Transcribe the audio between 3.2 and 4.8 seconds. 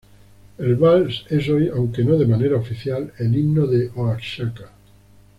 himno de Oaxaca.